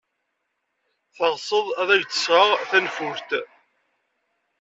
[1.15, 3.29] Teɣsed ad ak-d-sɣeɣ tanfult?